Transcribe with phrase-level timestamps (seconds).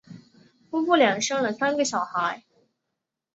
[0.71, 2.43] 夫妇俩生了三个小孩。